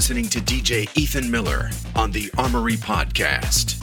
[0.00, 3.79] listening to DJ Ethan Miller on the Armory Podcast.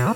[0.00, 0.14] 안녕.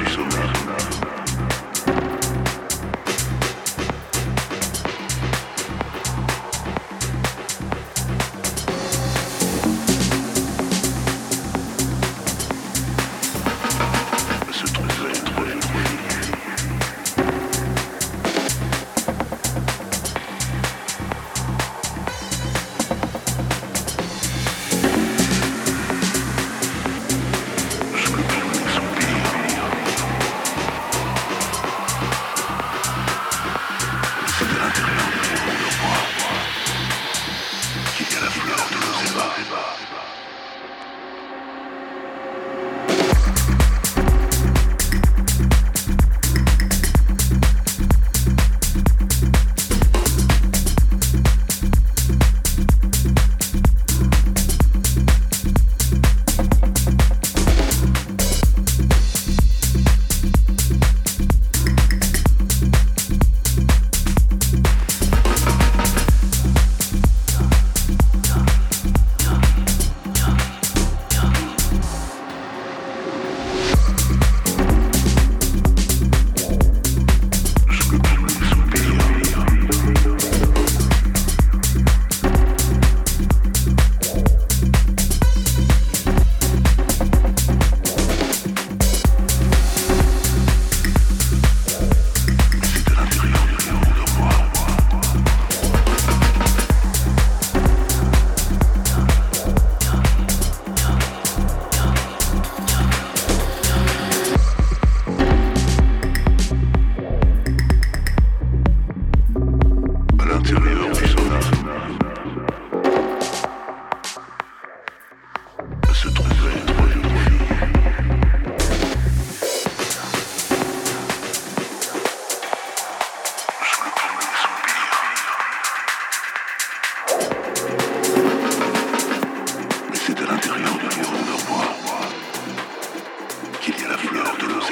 [0.00, 0.99] Arizona.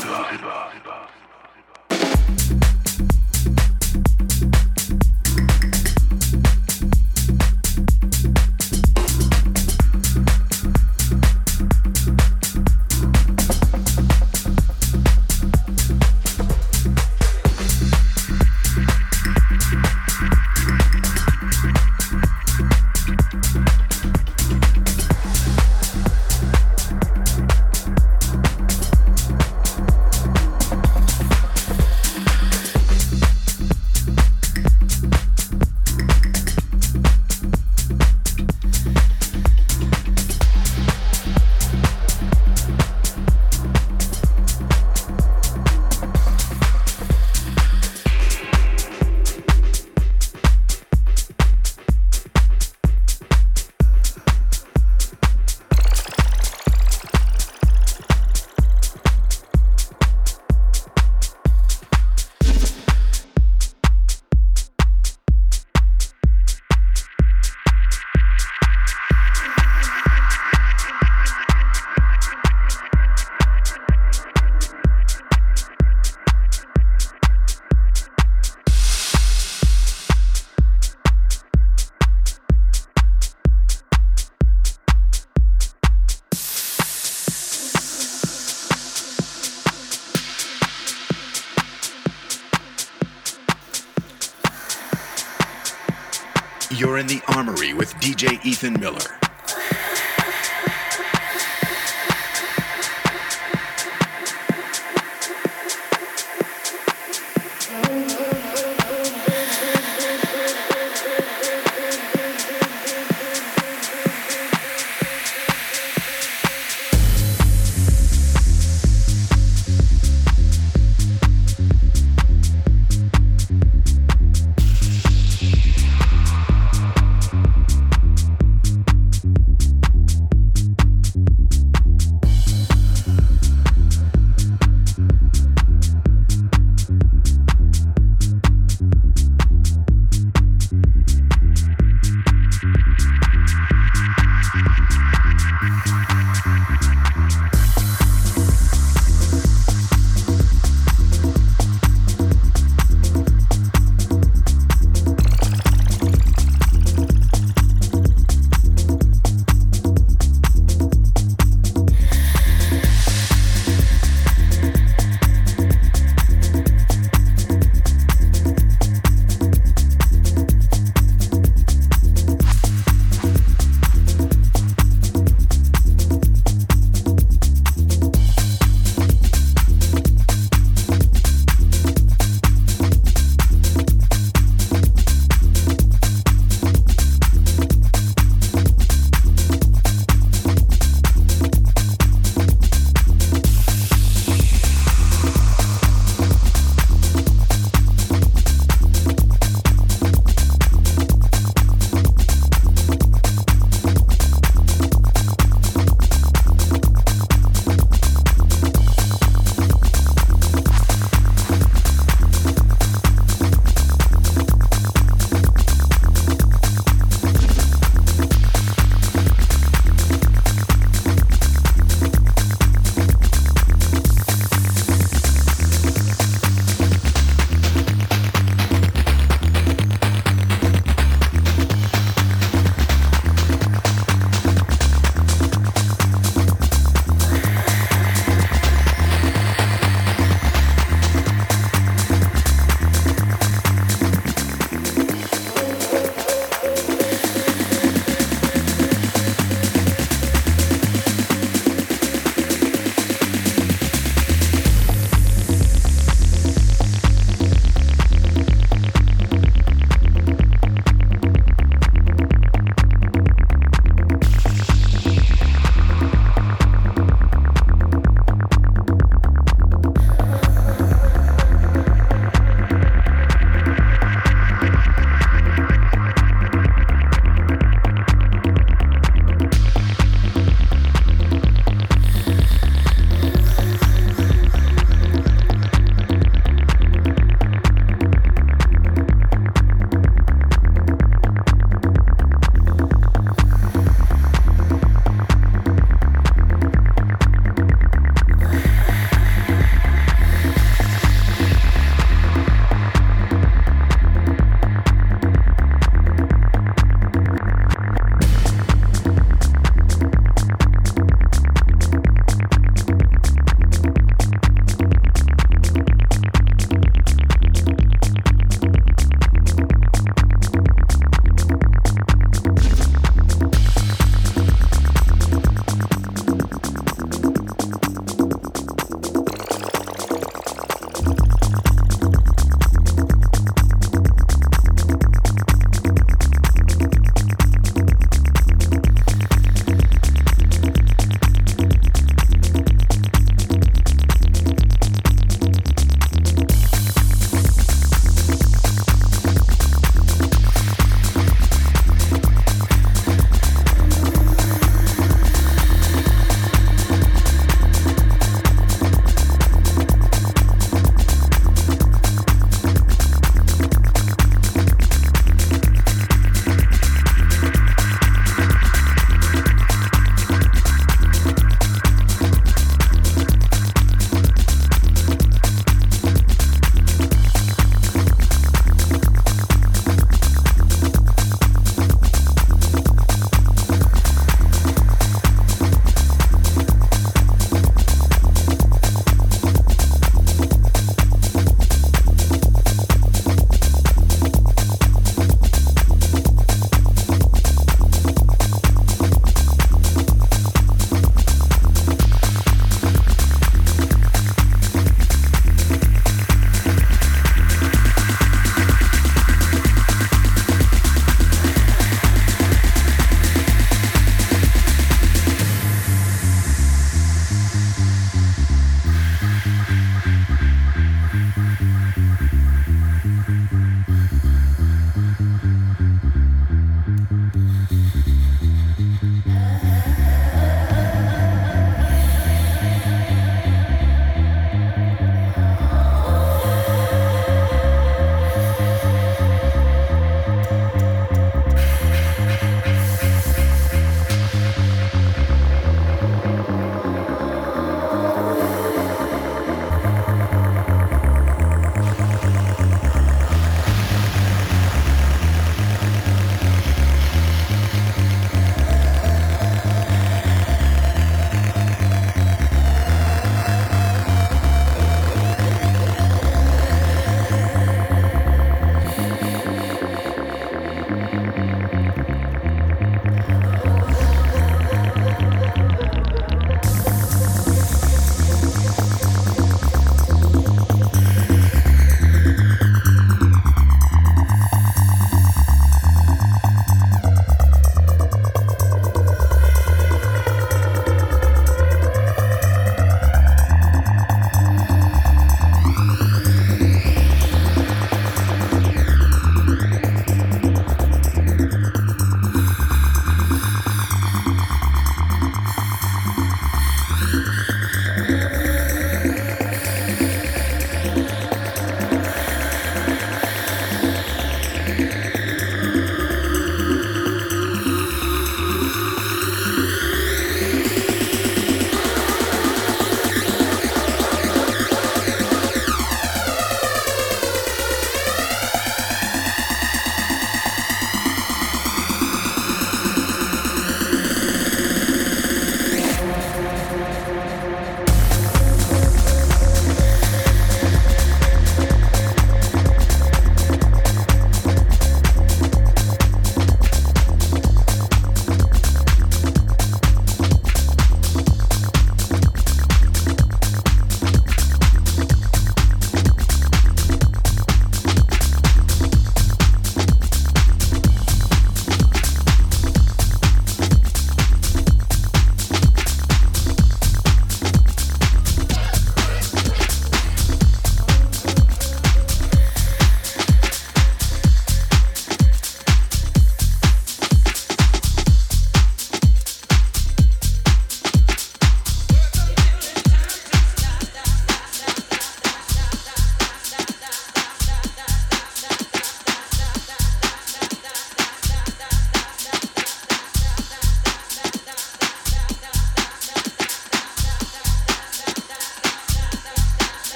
[0.00, 0.95] Silva.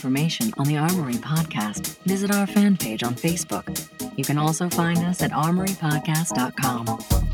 [0.00, 3.86] information on the Armory Podcast, visit our fan page on Facebook.
[4.16, 7.29] You can also find us at armorypodcast.com.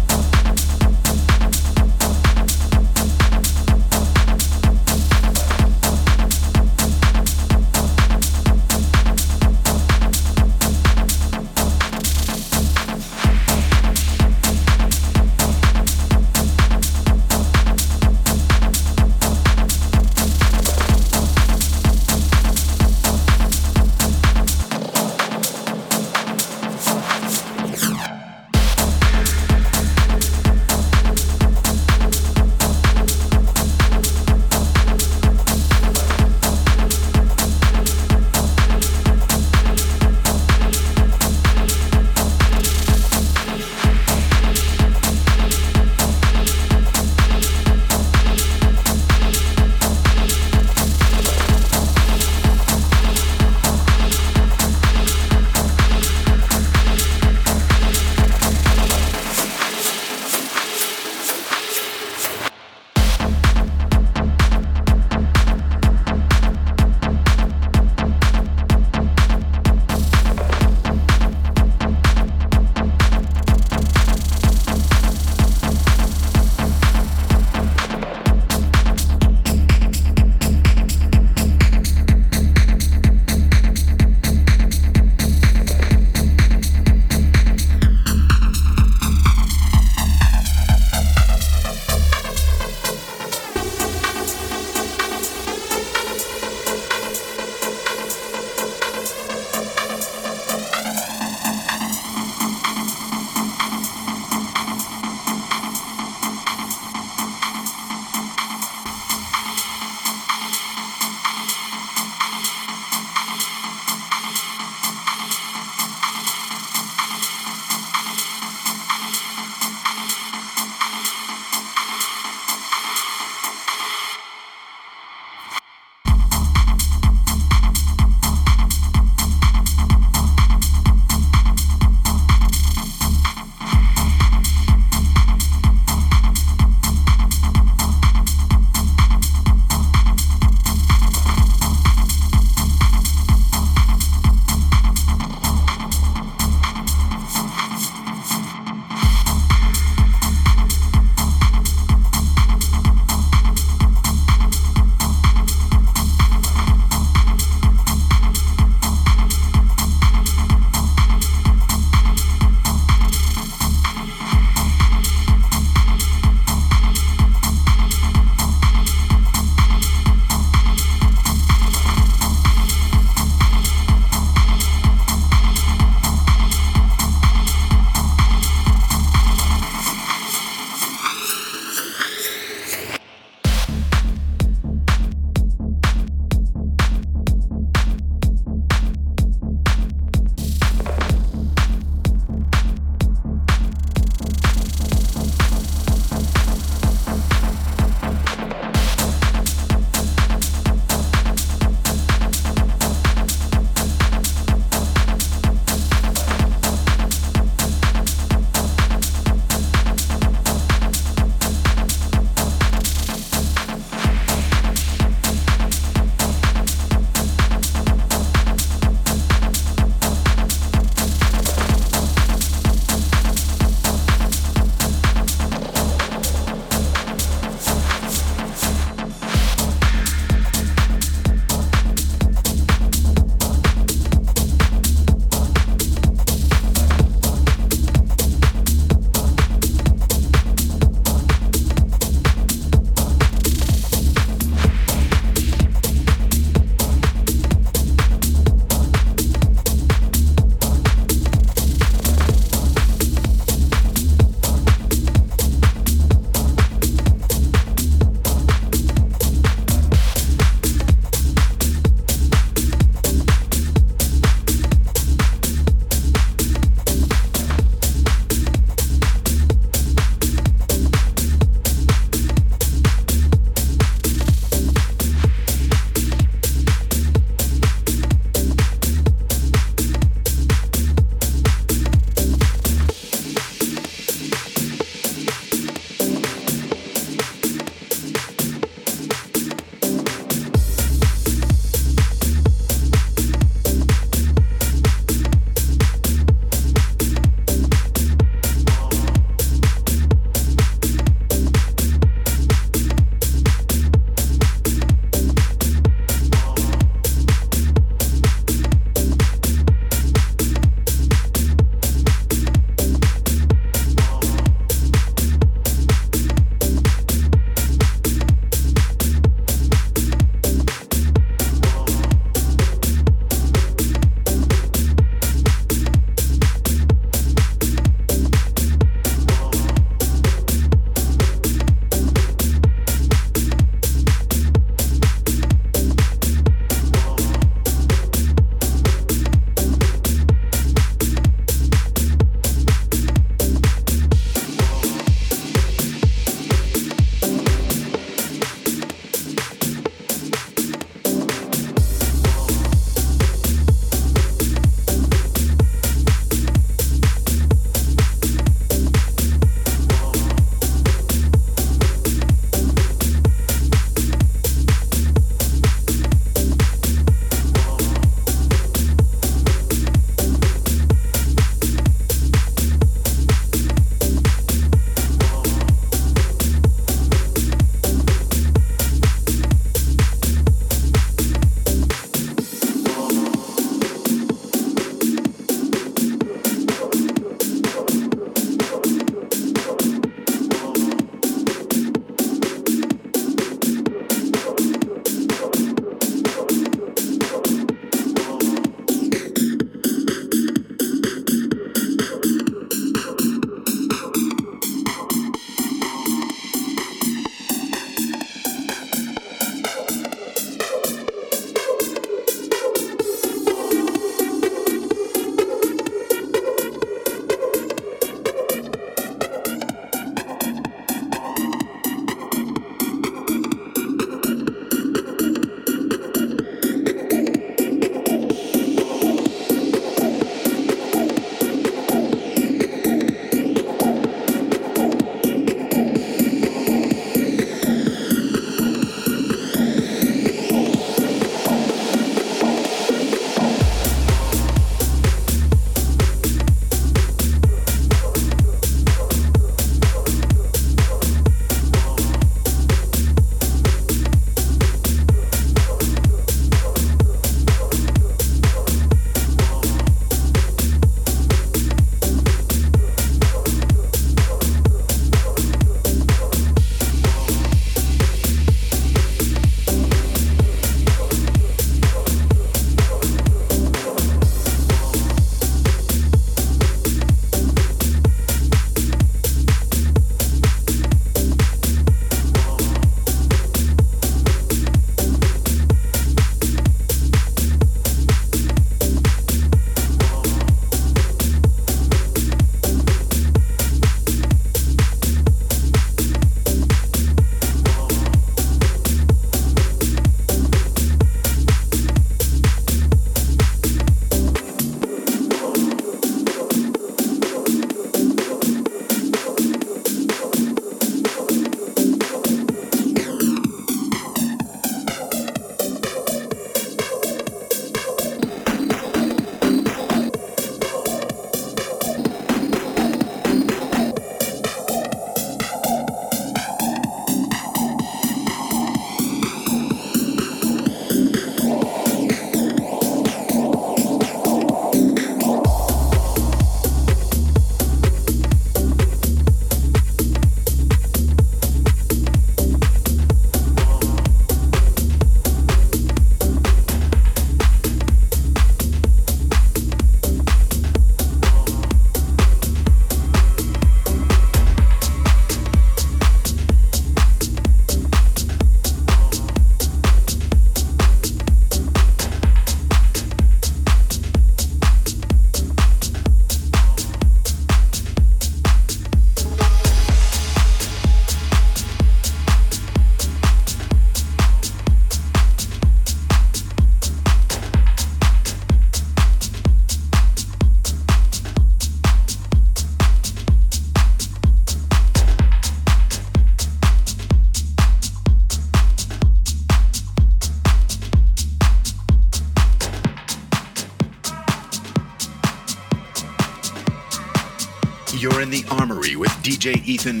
[599.65, 600.00] Ethan